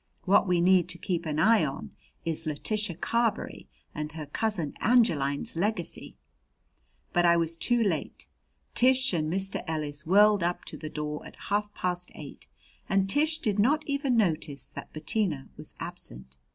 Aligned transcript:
What 0.25 0.47
we 0.47 0.61
need 0.61 0.89
to 0.89 0.97
keep 0.97 1.27
an 1.27 1.37
eye 1.37 1.63
on 1.63 1.91
is 2.25 2.47
Letitia 2.47 2.95
Carberry 2.97 3.67
and 3.93 4.13
her 4.13 4.25
Cousin 4.25 4.73
Angeline's 4.79 5.55
legacy." 5.55 6.15
But 7.13 7.23
I 7.23 7.37
was 7.37 7.55
too 7.55 7.83
late. 7.83 8.25
Tish 8.73 9.13
and 9.13 9.31
Mr. 9.31 9.63
Ellis 9.67 10.03
whirled 10.03 10.41
up 10.41 10.65
to 10.65 10.75
the 10.77 10.89
door 10.89 11.23
at 11.27 11.35
half 11.51 11.71
past 11.75 12.09
eight 12.15 12.47
and 12.89 13.07
Tish 13.07 13.37
did 13.37 13.59
not 13.59 13.83
even 13.85 14.17
notice 14.17 14.69
that 14.71 14.91
Bettina 14.91 15.49
was 15.55 15.75
absent. 15.79 16.35